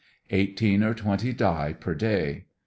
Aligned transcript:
Eighteen 0.31 0.81
or 0.81 0.95
twenty 0.95 1.31
die 1.31 1.73
per 1.79 1.93
day. 1.93 2.45